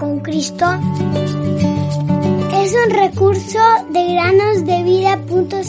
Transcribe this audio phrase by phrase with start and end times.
[0.00, 0.64] con Cristo
[2.54, 3.58] es un recurso
[3.90, 5.60] de granosdevida.cl.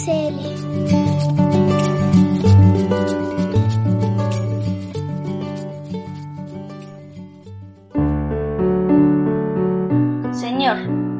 [10.34, 10.78] Señor,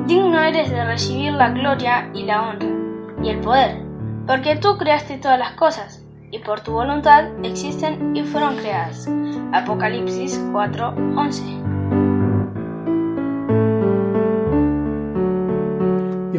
[0.08, 2.70] digno eres de recibir la gloria y la honra
[3.22, 3.84] y el poder,
[4.26, 6.02] porque tú creaste todas las cosas
[6.32, 9.10] y por tu voluntad existen y fueron creadas.
[9.52, 11.61] Apocalipsis 4:11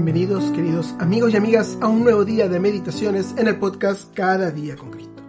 [0.04, 4.50] Bienvenidos, queridos amigos y amigas, a un nuevo día de meditaciones en el podcast Cada
[4.50, 5.22] día con Cristo.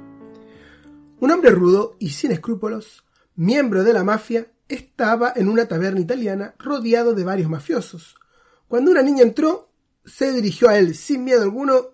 [1.20, 3.06] Un hombre rudo y sin escrúpulos,
[3.36, 8.16] miembro de la mafia, estaba en una taberna italiana rodeado de varios mafiosos.
[8.68, 9.70] Cuando una niña entró,
[10.06, 11.90] se dirigió a él sin miedo alguno,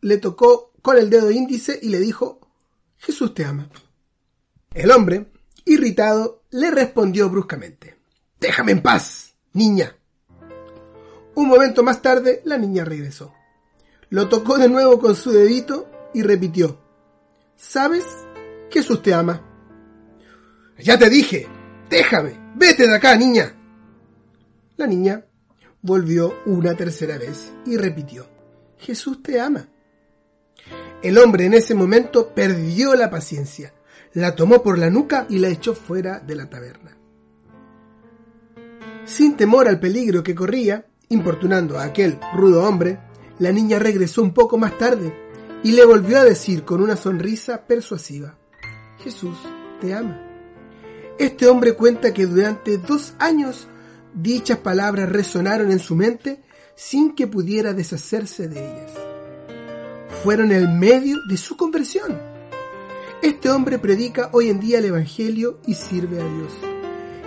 [0.00, 2.48] le tocó con el dedo índice y le dijo,
[2.98, 3.68] Jesús te ama.
[4.72, 5.32] El hombre,
[5.64, 7.98] irritado, le respondió bruscamente,
[8.38, 9.96] Déjame en paz, niña.
[11.34, 13.32] Un momento más tarde, la niña regresó.
[14.08, 16.78] Lo tocó de nuevo con su dedito y repitió,
[17.56, 18.04] ¿Sabes?
[18.70, 19.42] Jesús te ama.
[20.78, 21.46] Ya te dije,
[21.90, 23.54] déjame, vete de acá, niña.
[24.76, 25.26] La niña
[25.82, 28.26] volvió una tercera vez y repitió,
[28.78, 29.68] Jesús te ama.
[31.02, 33.74] El hombre en ese momento perdió la paciencia,
[34.14, 36.96] la tomó por la nuca y la echó fuera de la taberna.
[39.04, 43.00] Sin temor al peligro que corría, Importunando a aquel rudo hombre,
[43.40, 45.12] la niña regresó un poco más tarde
[45.64, 48.38] y le volvió a decir con una sonrisa persuasiva,
[49.02, 49.36] Jesús
[49.80, 50.22] te ama.
[51.18, 53.66] Este hombre cuenta que durante dos años
[54.14, 56.44] dichas palabras resonaron en su mente
[56.76, 58.92] sin que pudiera deshacerse de ellas.
[60.22, 62.20] Fueron el medio de su conversión.
[63.20, 66.52] Este hombre predica hoy en día el Evangelio y sirve a Dios,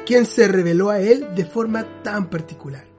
[0.05, 2.92] quien se reveló a él de forma tan particular.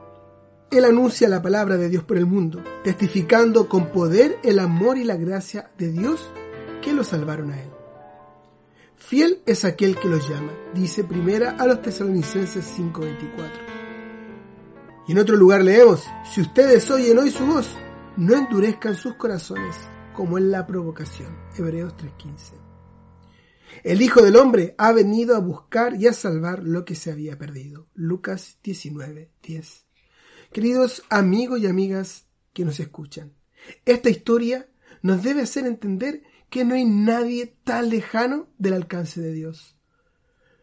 [0.75, 5.05] Él anuncia la palabra de Dios por el mundo, testificando con poder el amor y
[5.05, 6.29] la gracia de Dios
[6.83, 7.71] que lo salvaron a él.
[8.97, 13.51] Fiel es aquel que los llama, dice primera a los tesalonicenses 5:24.
[15.07, 17.69] Y en otro lugar leemos, si ustedes oyen hoy su voz,
[18.17, 19.77] no endurezcan sus corazones
[20.13, 21.37] como en la provocación.
[21.57, 22.55] Hebreos 3:15.
[23.85, 27.39] El Hijo del Hombre ha venido a buscar y a salvar lo que se había
[27.39, 27.87] perdido.
[27.95, 29.84] Lucas 19:10.
[30.55, 33.33] Queridos amigos y amigas que nos escuchan,
[33.85, 34.69] esta historia
[35.03, 39.77] nos debe hacer entender que no hay nadie tan lejano del alcance de Dios,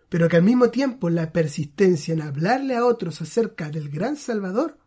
[0.08, 4.78] pero que al mismo tiempo la persistencia en hablarle a otros acerca del gran Salvador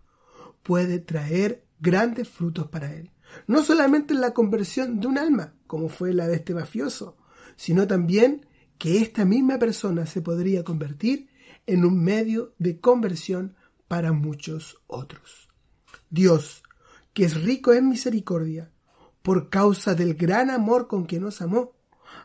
[0.62, 3.10] puede traer grandes frutos para él.
[3.46, 7.18] No solamente en la conversión de un alma, como fue la de este mafioso,
[7.56, 8.46] sino también
[8.78, 11.28] que esta misma persona se podría convertir
[11.66, 13.54] en un medio de conversión
[13.94, 15.48] para muchos otros.
[16.10, 16.64] Dios,
[17.12, 18.72] que es rico en misericordia,
[19.22, 21.74] por causa del gran amor con que nos amó,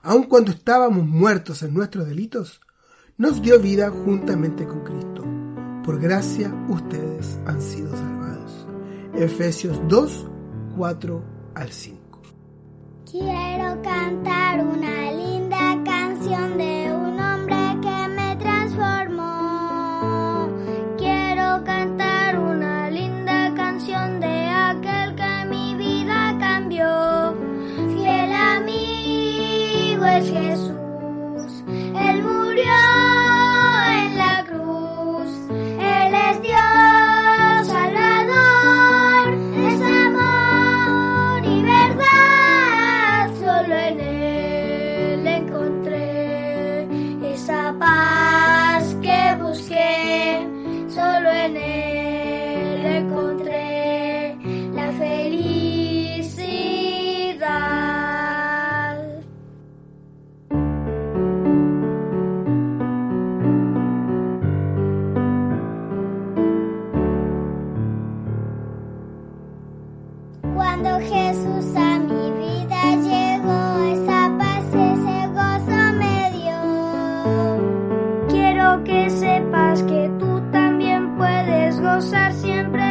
[0.01, 2.59] aun cuando estábamos muertos en nuestros delitos,
[3.17, 5.23] nos dio vida juntamente con Cristo.
[5.85, 8.65] Por gracia ustedes han sido salvados.
[9.13, 10.27] Efesios 2,
[10.75, 12.21] 4 al 5.
[13.11, 14.88] Quiero cantar una
[30.19, 31.63] es Jesús.
[31.67, 32.79] Él murió
[33.99, 35.29] en la cruz.
[35.49, 39.25] Él es Dios Salvador.
[39.69, 43.29] Es amor y verdad.
[43.39, 46.87] Solo en Él encontré
[47.33, 50.47] esa paz que busqué.
[50.89, 53.28] Solo en Él encontré
[82.41, 82.88] siempre